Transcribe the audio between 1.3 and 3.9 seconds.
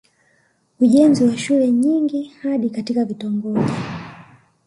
shule nyingi hadi katika vitongoji